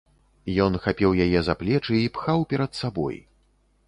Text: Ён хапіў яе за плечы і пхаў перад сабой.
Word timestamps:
Ён 0.63 0.77
хапіў 0.85 1.11
яе 1.25 1.39
за 1.47 1.55
плечы 1.59 1.97
і 1.97 2.07
пхаў 2.15 2.47
перад 2.55 2.71
сабой. 2.81 3.21